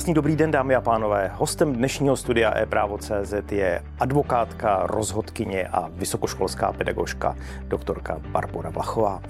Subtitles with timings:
[0.00, 1.30] Krásný dobrý den, dámy a pánové.
[1.34, 7.36] Hostem dnešního studia e-právo.cz je advokátka, rozhodkyně a vysokoškolská pedagožka
[7.68, 9.22] doktorka Barbara Vlachová.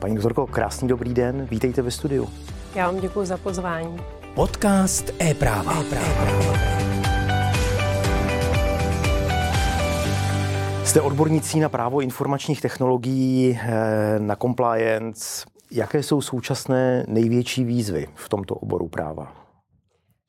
[0.00, 2.28] Paní doktorko, krásný dobrý den, vítejte ve studiu.
[2.74, 3.96] Já vám děkuji za pozvání.
[4.34, 5.72] Podcast e-práva.
[5.80, 6.58] e-práva.
[10.84, 15.46] Jste odbornicí na právo informačních technologií, eh, na compliance.
[15.70, 19.43] Jaké jsou současné největší výzvy v tomto oboru práva?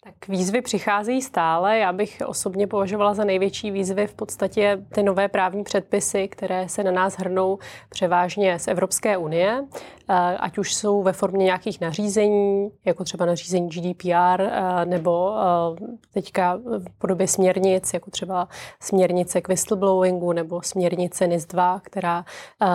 [0.05, 1.77] Tak výzvy přicházejí stále.
[1.77, 6.83] Já bych osobně považovala za největší výzvy v podstatě ty nové právní předpisy, které se
[6.83, 7.59] na nás hrnou
[7.89, 9.65] převážně z Evropské unie,
[10.09, 15.85] eh, ať už jsou ve formě nějakých nařízení, jako třeba nařízení GDPR, eh, nebo eh,
[16.13, 18.47] teďka v podobě směrnic, jako třeba
[18.79, 22.25] směrnice k whistleblowingu nebo směrnice NIS 2, která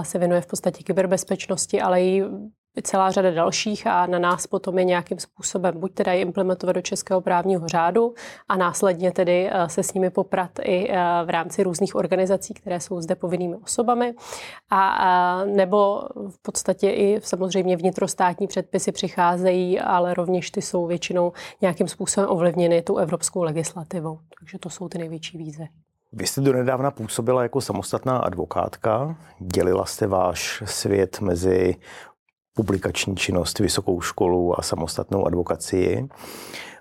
[0.02, 2.24] se věnuje v podstatě kyberbezpečnosti, ale i
[2.82, 6.82] celá řada dalších a na nás potom je nějakým způsobem buď teda je implementovat do
[6.82, 8.14] českého právního řádu
[8.48, 12.80] a následně tedy eh, se s nimi poprat i eh, v rámci různých organizací, které
[12.80, 14.14] jsou zde povinnými osobami
[14.70, 21.88] a nebo v podstatě i samozřejmě vnitrostátní předpisy přicházejí, ale rovněž ty jsou většinou nějakým
[21.88, 24.18] způsobem ovlivněny tu evropskou legislativou.
[24.38, 25.68] Takže to jsou ty největší výzvy.
[26.12, 31.76] Vy jste donedávna působila jako samostatná advokátka, dělila jste váš svět mezi
[32.54, 36.08] publikační činnost, vysokou školu a samostatnou advokacii.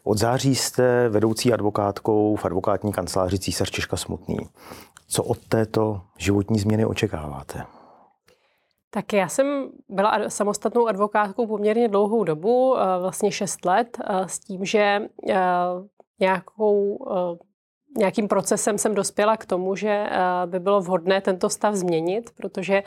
[0.04, 4.38] Od září jste vedoucí advokátkou v advokátní kanceláři Císař Češka Smutný.
[5.08, 7.66] Co od této životní změny očekáváte?
[8.90, 14.40] Tak já jsem byla samostatnou advokátkou poměrně dlouhou dobu, eh, vlastně 6 let, eh, s
[14.40, 15.36] tím, že eh,
[16.20, 16.98] nějakou
[17.98, 22.84] nějakým procesem jsem dospěla k tomu, že eh, by bylo vhodné tento stav změnit, protože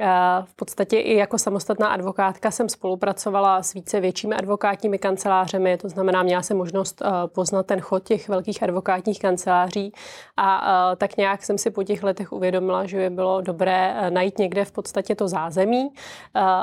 [0.00, 0.06] eh,
[0.44, 6.22] v podstatě i jako samostatná advokátka jsem spolupracovala s více většími advokátními kancelářemi, to znamená,
[6.22, 9.92] měla jsem možnost eh, poznat ten chod těch velkých advokátních kanceláří
[10.36, 14.64] a tak nějak jsem si po těch letech uvědomila, že by bylo dobré najít někde
[14.64, 15.88] v podstatě to zázemí.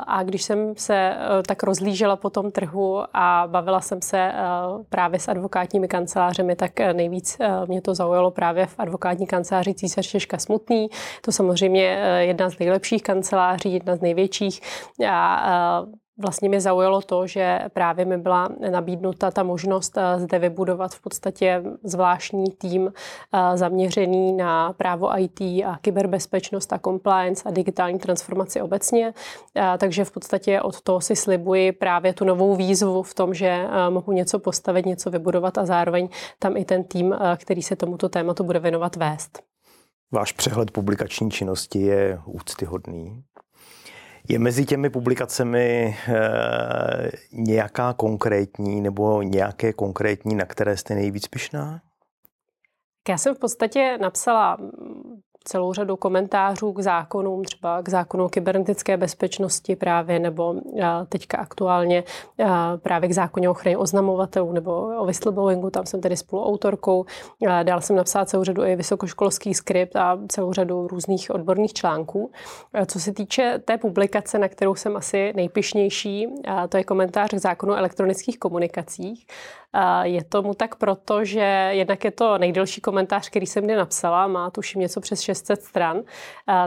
[0.06, 1.16] A když jsem se
[1.48, 4.32] tak rozlížela po tom trhu a bavila jsem se
[4.88, 10.38] právě s advokátními kancelářemi, tak nejvíc mě to zaujalo právě v advokátní kanceláři Císař Češka
[10.38, 10.88] Smutný.
[11.20, 14.60] To samozřejmě eh, jedna z nejlepších kanceláří, jedna z největších.
[15.08, 20.38] A eh, vlastně mě zaujalo to, že právě mi byla nabídnuta ta možnost eh, zde
[20.38, 22.92] vybudovat v podstatě zvláštní tým
[23.54, 29.14] zaměřený na právo IT a kyberbezpečnost a compliance a digitální transformaci obecně.
[29.78, 34.12] Takže v podstatě od toho si slibuji právě tu novou výzvu v tom, že mohu
[34.12, 38.58] něco postavit, něco vybudovat a zároveň tam i ten tým, který se tomuto tématu bude
[38.58, 39.42] věnovat, vést.
[40.12, 43.22] Váš přehled publikační činnosti je úctyhodný.
[44.28, 46.20] Je mezi těmi publikacemi e,
[47.32, 51.80] nějaká konkrétní nebo nějaké konkrétní, na které jste nejvíc pišná?
[53.08, 54.56] Já jsem v podstatě napsala
[55.44, 60.54] celou řadu komentářů k zákonům, třeba k zákonu o kybernetické bezpečnosti právě, nebo
[61.08, 62.04] teďka aktuálně
[62.82, 67.04] právě k zákoně o ochraně oznamovatelů nebo o whistleblowingu, tam jsem tedy spoluautorkou.
[67.62, 72.30] Dál jsem napsala celou řadu i vysokoškolský skript a celou řadu různých odborných článků.
[72.86, 76.28] Co se týče té publikace, na kterou jsem asi nejpišnější,
[76.68, 79.26] to je komentář k zákonu o elektronických komunikacích.
[80.02, 84.50] Je tomu tak proto, že jednak je to nejdelší komentář, který jsem kdy napsala, má
[84.50, 86.02] tuším něco přes 600 stran,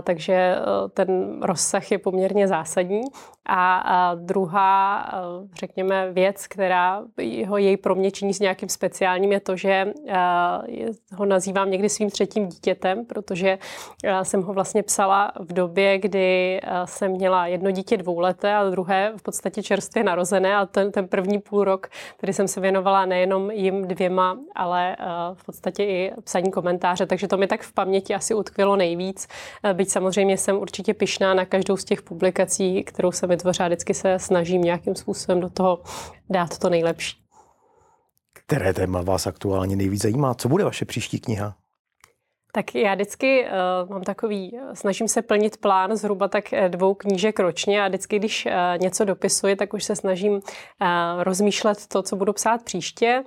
[0.04, 0.58] takže e,
[0.94, 3.02] ten rozsah je poměrně zásadní.
[3.46, 5.12] A druhá,
[5.60, 7.04] řekněme, věc, která
[7.48, 9.94] ho jej pro mě činí s nějakým speciálním, je to, že
[11.14, 13.58] ho nazývám někdy svým třetím dítětem, protože
[14.24, 19.24] jsem ho vlastně psala v době, kdy jsem měla jedno dítě dvouleté a druhé v
[19.24, 23.88] podstatě čerstvě narozené a ten, ten první půl rok, který jsem se věnovala nejenom jim
[23.88, 24.98] dvěma, ale
[25.34, 29.28] v podstatě i psaní komentáře, takže to mi tak v paměti asi utkvělo nejvíc.
[29.74, 34.20] Byť samozřejmě jsem určitě pyšná na každou z těch publikací, kterou jsem vytvořila, vždycky se
[34.20, 35.84] snažím nějakým způsobem do toho
[36.30, 37.18] dát to nejlepší.
[38.34, 40.34] Které téma vás aktuálně nejvíc zajímá?
[40.34, 41.56] Co bude vaše příští kniha?
[42.56, 47.40] Tak já vždycky uh, mám takový, snažím se plnit plán zhruba tak eh, dvou knížek
[47.40, 50.40] ročně a vždycky, když uh, něco dopisuji, tak už se snažím uh,
[51.24, 53.24] rozmýšlet to, co budu psát příště.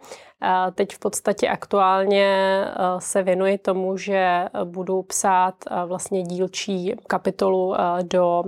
[0.74, 2.64] Teď v podstatě aktuálně
[2.98, 5.54] se věnuji tomu, že budu psát
[5.86, 8.44] vlastně dílčí kapitolu do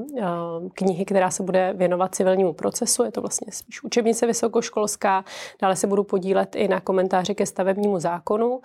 [0.74, 3.04] knihy, která se bude věnovat civilnímu procesu.
[3.04, 5.24] Je to vlastně spíš učebnice vysokoškolská.
[5.62, 8.60] Dále se budu podílet i na komentáři ke stavebnímu zákonu.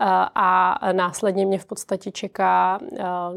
[0.00, 2.78] A následně mě v podstatě čeká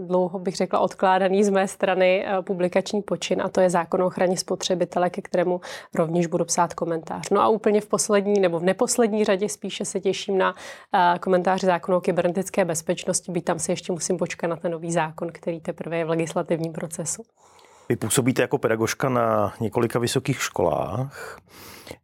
[0.07, 4.37] dlouho, bych řekla, odkládaný z mé strany publikační počin a to je zákon o ochraně
[4.37, 5.61] spotřebitele, ke kterému
[5.95, 7.29] rovněž budu psát komentář.
[7.29, 10.55] No a úplně v poslední nebo v neposlední řadě spíše se těším na
[11.19, 15.29] komentář zákonu o kybernetické bezpečnosti, byť tam si ještě musím počkat na ten nový zákon,
[15.31, 17.23] který teprve je v legislativním procesu.
[17.89, 21.37] Vy působíte jako pedagožka na několika vysokých školách.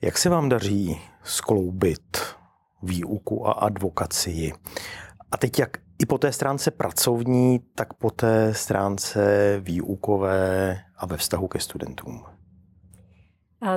[0.02, 2.18] Jak se vám daří skloubit
[2.84, 4.54] výuku a advokacii?
[5.32, 9.22] A teď jak i po té stránce pracovní, tak po té stránce
[9.60, 12.26] výukové a ve vztahu ke studentům?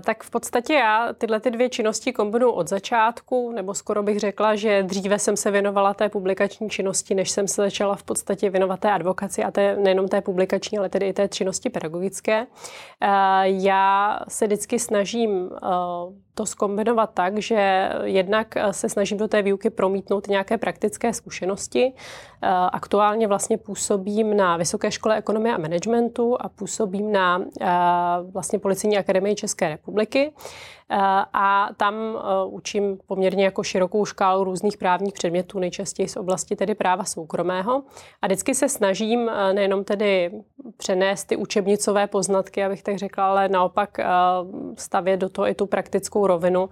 [0.04, 4.56] Tak v podstatě já tyhle ty dvě činnosti kombinuji od začátku, nebo skoro bych řekla,
[4.56, 8.80] že dříve jsem se věnovala té publikační činnosti, než jsem se začala v podstatě věnovat
[8.80, 12.46] té advokaci a té, nejenom té publikační, ale tedy i té činnosti pedagogické.
[13.42, 15.50] Já se vždycky snažím
[16.36, 21.92] to skombinovat tak, že jednak se snažím do té výuky promítnout nějaké praktické zkušenosti.
[22.72, 27.42] Aktuálně vlastně působím na Vysoké škole ekonomie a managementu a působím na
[28.30, 30.32] vlastně Policejní akademii České republiky.
[30.90, 36.56] Eh, a tam eh, učím poměrně jako širokou škálu různých právních předmětů, nejčastěji z oblasti
[36.56, 37.82] tedy práva soukromého.
[38.22, 40.30] A vždycky se snažím eh, nejenom tedy
[40.76, 43.98] přenést ty učebnicové poznatky, abych tak řekla, ale naopak
[44.74, 46.68] stavět do toho i tu praktickou rovinu,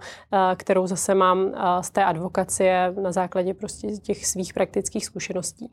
[0.55, 1.51] kterou zase mám
[1.81, 5.71] z té advokacie na základě prostě těch svých praktických zkušeností.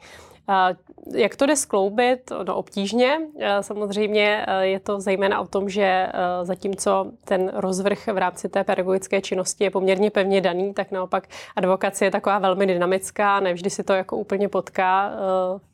[1.15, 2.33] Jak to jde skloubit?
[2.49, 3.19] No obtížně.
[3.61, 6.09] Samozřejmě je to zejména o tom, že
[6.43, 12.05] zatímco ten rozvrh v rámci té pedagogické činnosti je poměrně pevně daný, tak naopak advokace
[12.05, 15.13] je taková velmi dynamická, nevždy si to jako úplně potká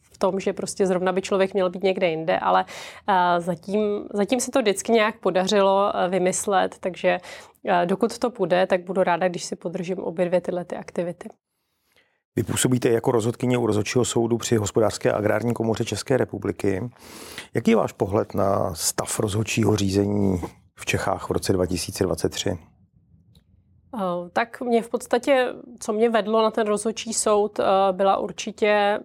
[0.02, 2.64] v tom, že prostě zrovna by člověk měl být někde jinde, ale
[3.38, 7.18] zatím, zatím se to vždycky nějak podařilo vymyslet, takže
[7.84, 11.28] dokud to půjde, tak budu ráda, když si podržím obě dvě tyhle ty aktivity.
[12.36, 16.90] Vy působíte jako rozhodkyně u rozhodčího soudu při hospodářské agrární komoře České republiky.
[17.54, 20.40] Jaký je váš pohled na stav rozhodčího řízení
[20.78, 22.58] v Čechách v roce 2023?
[24.32, 27.60] Tak mě v podstatě, co mě vedlo na ten rozhodčí soud,
[27.92, 29.00] byla určitě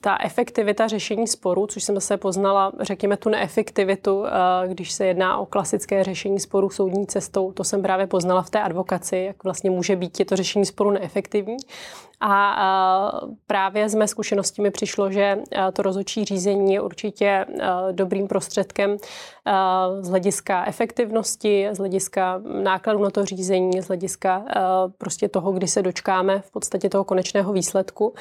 [0.00, 4.24] ta efektivita řešení sporů, což jsem zase poznala, řekněme, tu neefektivitu,
[4.66, 8.62] když se jedná o klasické řešení sporů soudní cestou, to jsem právě poznala v té
[8.62, 11.56] advokaci, jak vlastně může být to řešení sporu neefektivní.
[12.24, 15.38] A právě z mé zkušenosti mi přišlo, že
[15.72, 17.46] to rozhodčí řízení je určitě
[17.92, 18.96] dobrým prostředkem
[20.00, 24.44] z hlediska efektivnosti, z hlediska nákladu na to řízení, z hlediska
[24.98, 28.14] prostě toho, kdy se dočkáme v podstatě toho konečného výsledku,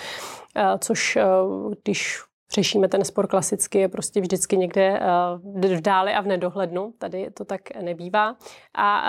[0.80, 1.18] což
[1.84, 5.00] když řešíme ten spor klasicky, je prostě vždycky někde
[5.44, 6.94] v dáli a v nedohlednu.
[6.98, 8.36] Tady to tak nebývá.
[8.78, 9.04] A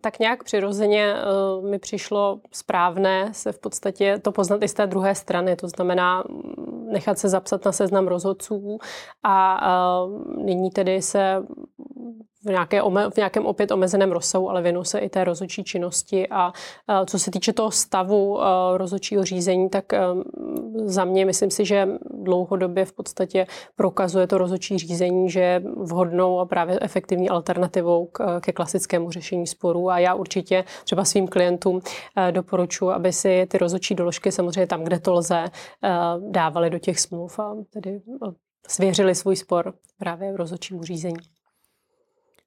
[0.00, 1.14] tak nějak přirozeně
[1.70, 5.56] mi přišlo správné se v podstatě to poznat i z té druhé strany.
[5.56, 6.24] To znamená
[6.92, 8.78] nechat se zapsat na seznam rozhodců
[9.22, 9.60] a
[10.36, 11.42] nyní tedy se
[12.44, 16.28] v, nějaké, v nějakém opět omezeném rozsahu, ale věnuju se i té rozhodčí činnosti.
[16.28, 16.52] A
[17.06, 18.40] co se týče toho stavu
[18.76, 19.84] rozhodčího řízení, tak
[20.84, 21.88] za mě myslím si, že
[22.24, 28.40] dlouhodobě v podstatě prokazuje to rozhodčí řízení, že je vhodnou a právě efektivní alternativou k,
[28.40, 29.90] ke klasickému řešení sporů.
[29.90, 31.80] A já určitě třeba svým klientům
[32.30, 35.44] doporučuji, aby si ty rozhodčí doložky samozřejmě tam, kde to lze,
[36.30, 38.00] dávali do těch smluv a tedy
[38.68, 41.33] svěřili svůj spor právě rozhodčímu řízení.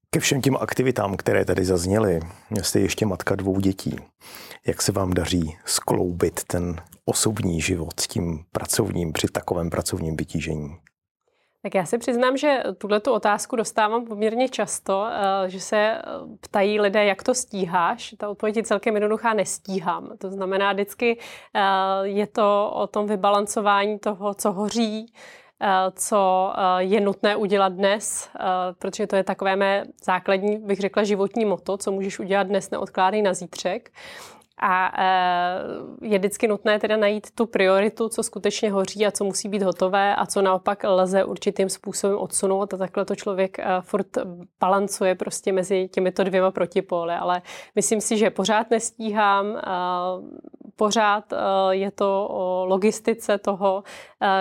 [0.09, 2.19] Ke všem těm aktivitám, které tady zazněly,
[2.61, 3.95] jste ještě matka dvou dětí.
[4.68, 10.78] Jak se vám daří skloubit ten osobní život s tím pracovním při takovém pracovním vytížení?
[11.64, 16.02] Tak já se přiznám, že tuhle tu otázku dostávám poměrně často, eh, že se eh,
[16.42, 18.16] ptají lidé, jak to stíháš.
[18.18, 20.18] Ta odpověď je celkem jednoduchá, nestíhám.
[20.18, 21.19] To znamená, vždycky
[21.54, 21.61] eh,
[22.04, 25.14] je to o tom vybalancování toho, co hoří,
[25.92, 28.44] co eh, je nutné udělat dnes, eh,
[28.80, 33.21] protože to je takové mé základní, bych řekla, životní moto, co můžeš udělat dnes, neodkládej
[33.21, 33.92] na zítřek.
[34.61, 35.02] A
[36.02, 40.16] je vždycky nutné teda najít tu prioritu, co skutečně hoří a co musí být hotové
[40.16, 44.07] a co naopak lze určitým způsobem odsunout a takhle to člověk furt
[44.59, 47.42] balancuje prostě mezi těmito dvěma protipóly, ale
[47.76, 49.61] myslím si, že pořád nestíhám,
[50.77, 51.23] pořád
[51.69, 53.83] je to o logistice toho,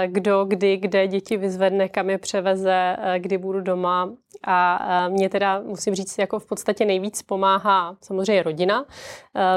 [0.07, 4.11] kdo, kdy, kde děti vyzvedne, kam je převeze, kdy budu doma
[4.47, 8.85] a mě teda, musím říct, jako v podstatě nejvíc pomáhá samozřejmě rodina.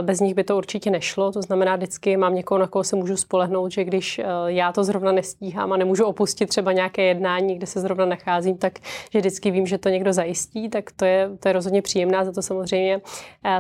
[0.01, 3.17] Bez nich by to určitě nešlo, to znamená, vždycky mám někoho, na koho se můžu
[3.17, 7.79] spolehnout, že když já to zrovna nestíhám a nemůžu opustit třeba nějaké jednání, kde se
[7.79, 8.79] zrovna nacházím, tak
[9.11, 12.31] že vždycky vím, že to někdo zajistí, tak to je, to je rozhodně příjemná, za
[12.31, 13.01] to samozřejmě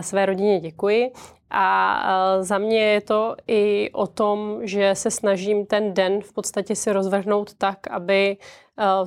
[0.01, 1.11] své rodině děkuji.
[1.51, 2.03] A
[2.39, 6.91] za mě je to i o tom, že se snažím ten den v podstatě si
[6.91, 8.37] rozvrhnout tak, aby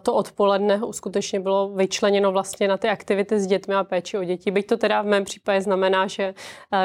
[0.03, 4.51] to odpoledne skutečně bylo vyčleněno vlastně na ty aktivity s dětmi a péči o děti.
[4.51, 6.35] Byť to teda v mém případě znamená, že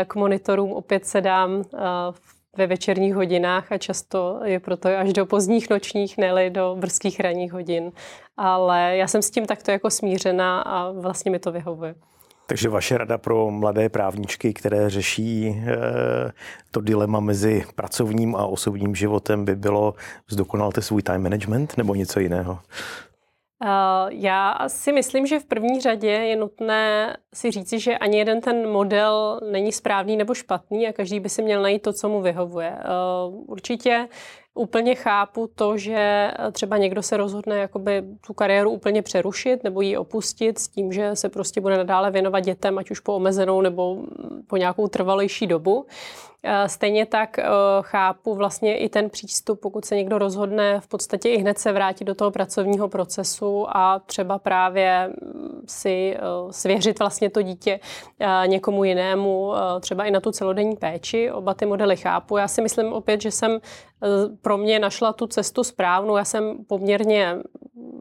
[0.08, 1.64] k monitorům opět se dám
[2.58, 7.54] ve večerních hodinách a často je proto až do pozdních nočních, neli do brzkých ranních
[7.54, 7.92] hodin.
[8.38, 11.96] Ale já jsem s tím takto jako smířena a vlastně mi to vyhovuje.
[12.48, 15.78] Takže vaše rada pro mladé právničky, které řeší e,
[16.72, 19.94] to dilema mezi pracovním a osobním životem, by bylo
[20.30, 22.60] zdokonalte svůj time management nebo něco jiného?
[24.10, 28.70] Já si myslím, že v první řadě je nutné si říci, že ani jeden ten
[28.70, 32.74] model není správný nebo špatný a každý by si měl najít to, co mu vyhovuje.
[33.30, 34.08] Určitě
[34.58, 39.98] úplně chápu to, že třeba někdo se rozhodne jakoby tu kariéru úplně přerušit nebo ji
[39.98, 43.98] opustit s tím, že se prostě bude nadále věnovat dětem, ať už po omezenou nebo
[44.48, 45.86] po nějakou trvalejší dobu.
[46.44, 47.46] Eh, stejně tak eh,
[47.82, 52.06] chápu vlastně i ten přístup, pokud se někdo rozhodne v podstatě i hned se vrátit
[52.06, 56.20] do toho pracovního procesu a třeba právě mm, si eh,
[56.52, 57.80] svěřit vlastně to dítě
[58.46, 61.32] někomu jinému, třeba i na tu celodenní péči.
[61.32, 62.38] Oba ty modely chápu.
[62.38, 63.60] Já si myslím opět, že jsem
[64.42, 66.18] pro mě našla tu cestu správnou.
[66.18, 67.36] Já jsem poměrně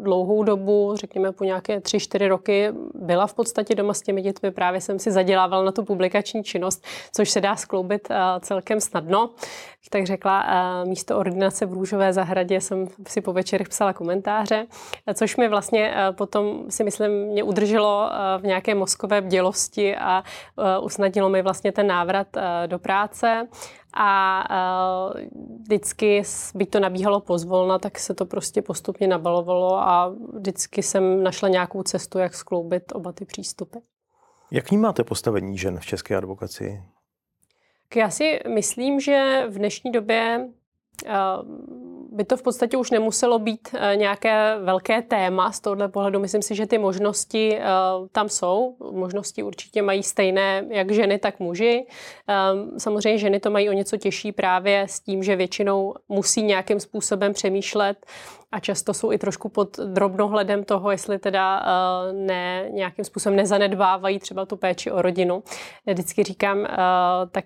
[0.03, 4.51] dlouhou dobu, řekněme po nějaké tři, čtyři roky, byla v podstatě doma s těmi dětmi.
[4.51, 8.09] Právě jsem si zadělávala na tu publikační činnost, což se dá skloubit
[8.41, 9.31] celkem snadno.
[9.91, 10.47] Tak řekla,
[10.85, 14.67] místo ordinace v Růžové zahradě jsem si po večerech psala komentáře,
[15.15, 20.23] což mi vlastně potom si myslím mě udrželo v nějaké mozkové bdělosti a
[20.81, 22.27] usnadnilo mi vlastně ten návrat
[22.67, 23.49] do práce
[23.99, 24.43] a
[25.11, 25.21] uh,
[25.63, 26.23] vždycky,
[26.55, 31.83] byť to nabíhalo pozvolna, tak se to prostě postupně nabalovalo a vždycky jsem našla nějakou
[31.83, 33.79] cestu, jak skloubit oba ty přístupy.
[34.51, 36.83] Jak vnímáte postavení žen v české advokaci?
[37.97, 40.49] Já si myslím, že v dnešní době
[42.17, 46.21] by to v podstatě už nemuselo být eh, nějaké velké téma z tohohle pohledu.
[46.21, 47.65] Myslím si, že ty možnosti eh,
[48.13, 48.77] tam jsou.
[48.93, 51.87] Možnosti určitě mají stejné jak ženy, tak muži.
[52.29, 56.81] Ehm, samozřejmě ženy to mají o něco těžší právě s tím, že většinou musí nějakým
[56.81, 58.07] způsobem přemýšlet
[58.53, 64.19] a často jsou i trošku pod drobnohledem toho, jestli teda uh, ne, nějakým způsobem nezanedbávají
[64.19, 65.43] třeba tu péči o rodinu.
[65.87, 66.67] Vždycky říkám,
[67.31, 67.45] tak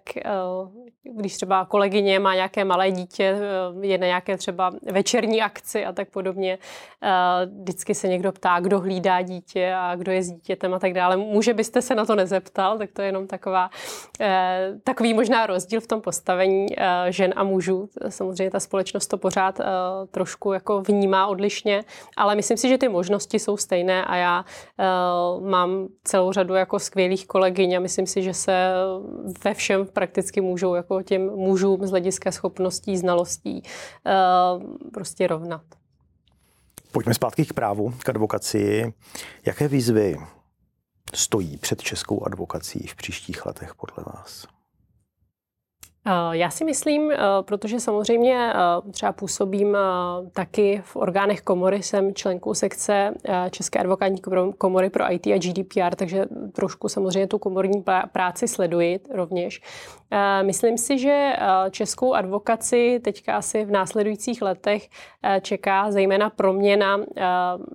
[1.03, 3.37] když třeba kolegyně má nějaké malé dítě,
[3.81, 4.60] je na nějaké třeba
[4.93, 6.59] večerní akci a tak podobně,
[7.63, 11.17] vždycky se někdo ptá, kdo hlídá dítě a kdo je s dítětem a tak dále.
[11.17, 13.71] Může byste se na to nezeptal, tak to je jenom taková,
[14.85, 16.67] takový možná rozdíl v tom postavení
[17.09, 17.89] žen a mužů.
[18.09, 19.61] Samozřejmě ta společnost to pořád
[20.11, 21.85] trošku jako vnímá odlišně,
[22.17, 24.45] ale myslím si, že ty možnosti jsou stejné a já
[25.41, 28.71] mám celou řadu jako skvělých kolegyň a myslím si, že se
[29.45, 33.63] ve všem prakticky můžou jako těm mužům z hlediska schopností, znalostí
[34.93, 35.63] prostě rovnat.
[36.93, 38.95] Pojďme zpátky k právu, k advokaci.
[39.47, 40.17] Jaké výzvy
[41.15, 44.47] stojí před českou advokací v příštích letech podle vás?
[46.07, 49.77] Eh, já si myslím, eh, protože samozřejmě eh, třeba působím
[50.33, 53.15] taky v orgánech komory, jsem členkou sekce
[53.51, 54.21] České advokátní
[54.59, 59.61] komory pro IT a GDPR, takže trošku samozřejmě tu komorní práci sleduji rovněž.
[60.43, 61.33] Myslím si, že
[61.71, 64.89] českou advokaci teďka asi v následujících letech
[65.43, 67.01] čeká zejména proměna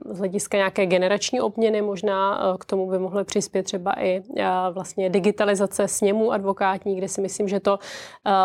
[0.10, 4.24] z hlediska nějaké generační obměny, možná k tomu by mohly přispět třeba i
[4.72, 7.80] vlastně digitalizace sněmů advokátní, kde si myslím, že to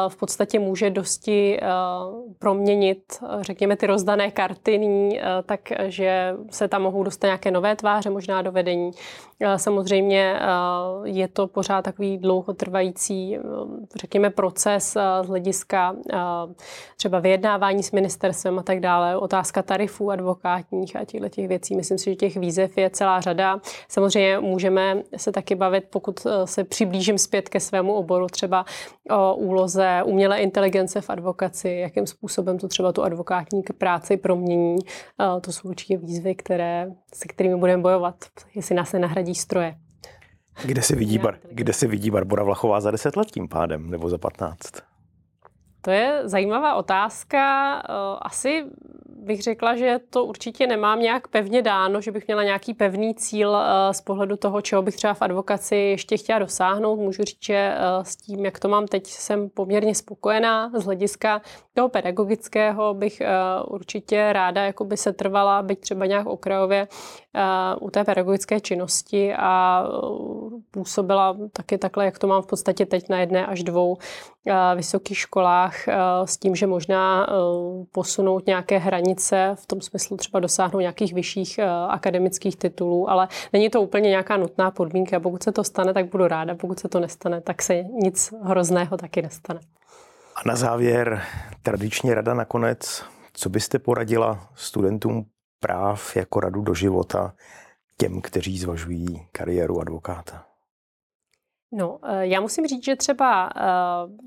[0.08, 1.60] v podstatě může dosti
[2.38, 3.02] proměnit,
[3.40, 8.52] řekněme, ty rozdané karty nyní, takže se tam mohou dostat nějaké nové tváře možná do
[8.52, 8.90] vedení.
[9.56, 10.40] Samozřejmě
[11.04, 13.38] je to pořád takový dlouhotrvající,
[13.96, 15.96] řekněme, proces z hlediska
[16.96, 21.76] třeba vyjednávání s ministerstvem a tak dále, otázka tarifů advokátních a těchto těch věcí.
[21.76, 23.60] Myslím si, že těch výzev je celá řada.
[23.88, 28.64] Samozřejmě můžeme se taky bavit, pokud se přiblížím zpět ke svému oboru, třeba
[29.10, 34.78] o úloze umělé inteligence v advokaci, jakým způsobem to třeba tu advokátní práci promění.
[35.40, 38.14] To jsou určitě výzvy, které, se kterými budeme bojovat,
[38.54, 39.74] jestli nás nenahradí stroje.
[40.64, 44.08] Kde se vidí, bar, kde se vidí Barbara Vlachová za 10 let tím pádem, nebo
[44.08, 44.60] za 15?
[45.80, 47.74] To je zajímavá otázka.
[48.22, 48.64] Asi
[49.20, 53.56] bych řekla, že to určitě nemám nějak pevně dáno, že bych měla nějaký pevný cíl
[53.56, 56.96] eh, z pohledu toho, čeho bych třeba v advokaci ještě chtěla dosáhnout.
[56.96, 60.70] Můžu říct, že eh, s tím, jak to mám teď, jsem poměrně spokojená.
[60.74, 61.40] Z hlediska
[61.74, 63.28] toho pedagogického bych eh,
[63.66, 66.88] určitě ráda jakoby se trvala, byť třeba nějak okrajově
[67.80, 69.84] u té pedagogické činnosti a
[70.70, 73.96] působila taky takhle, jak to mám v podstatě teď na jedné až dvou
[74.74, 75.76] vysokých školách
[76.24, 77.26] s tím, že možná
[77.92, 78.78] posunout nějaké
[79.10, 84.36] hranice, v tom smyslu třeba dosáhnout nějakých vyšších akademických titulů, ale není to úplně nějaká
[84.36, 85.20] nutná podmínka.
[85.20, 88.96] Pokud se to stane, tak budu ráda, pokud se to nestane, tak se nic hrozného
[88.96, 89.60] taky nestane.
[90.36, 91.22] A na závěr
[91.62, 95.26] tradiční rada nakonec, co byste poradila studentům
[95.60, 97.32] práv jako radu do života
[97.96, 100.49] těm, kteří zvažují kariéru advokáta?
[101.72, 103.62] No, eh, já musím říct, že třeba eh,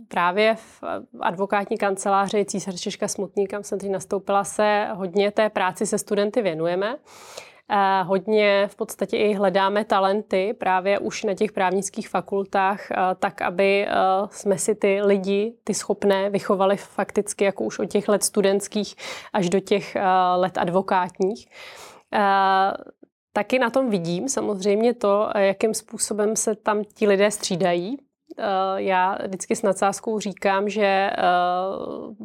[0.08, 0.84] právě v
[1.20, 6.42] advokátní kanceláři Císař Češka Smutný, kam jsem teď nastoupila, se hodně té práci se studenty
[6.42, 6.98] věnujeme.
[7.70, 12.80] Eh, hodně v podstatě i hledáme talenty právě už na těch právnických fakultách,
[13.20, 13.88] tak aby
[14.32, 18.96] jsme si ty lidi, ty schopné, vychovali fakticky jako už od těch let studentských
[19.34, 19.98] až do těch
[20.36, 21.48] let advokátních.
[23.34, 27.98] Taky na tom vidím samozřejmě to, jakým způsobem se tam ti lidé střídají.
[28.38, 28.44] Eh,
[28.76, 31.16] já vždycky s nadsázkou říkám, že eh,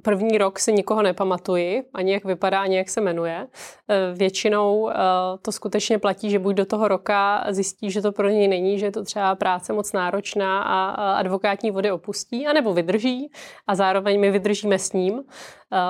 [0.02, 3.46] první rok si nikoho nepamatuji, ani jak vypadá, ani jak se jmenuje.
[3.88, 4.90] Eh, většinou
[5.42, 8.86] to skutečně platí, že buď do toho roka zjistí, že to pro něj není, že
[8.86, 13.30] je to třeba práce moc náročná a advokátní vody opustí, anebo vydrží
[13.66, 15.22] a zároveň my vydržíme s ním,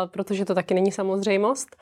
[0.07, 1.77] protože to taky není samozřejmost.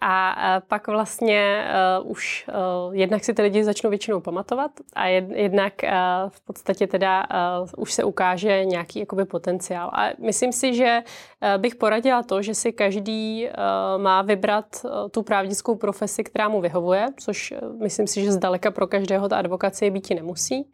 [0.00, 0.36] A
[0.68, 1.66] pak vlastně
[2.00, 5.90] uh, už uh, jednak si ty lidi začnou většinou pamatovat a jednak uh,
[6.28, 7.24] v podstatě teda
[7.62, 9.90] uh, už se ukáže nějaký jakoby potenciál.
[9.92, 14.90] A myslím si, že uh, bych poradila to, že si každý uh, má vybrat uh,
[15.10, 19.36] tu právnickou profesi, která mu vyhovuje, což uh, myslím si, že zdaleka pro každého ta
[19.36, 20.70] advokacie býti nemusí.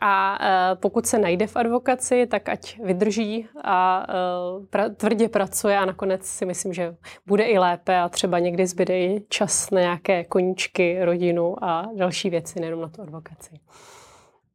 [0.00, 5.78] A e, pokud se najde v advokaci, tak ať vydrží a e, pra, tvrdě pracuje
[5.78, 9.80] a nakonec si myslím, že bude i lépe a třeba někdy zbyde i čas na
[9.80, 13.50] nějaké koníčky, rodinu a další věci, nejenom na tu advokaci.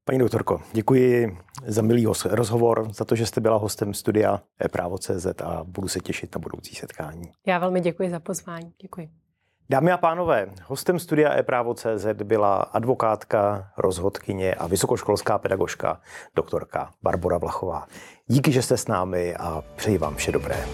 [0.05, 1.37] Paní doktorko, děkuji
[1.67, 6.35] za milý rozhovor, za to, že jste byla hostem studia e-právo.cz a budu se těšit
[6.35, 7.31] na budoucí setkání.
[7.47, 8.73] Já velmi děkuji za pozvání.
[8.81, 9.25] Děkuji.
[9.69, 16.01] Dámy a pánové, hostem studia e-právo.cz byla advokátka, rozhodkyně a vysokoškolská pedagožka
[16.36, 17.88] doktorka Barbara Vlachová.
[18.27, 20.66] Díky, že jste s námi a přeji vám vše dobré.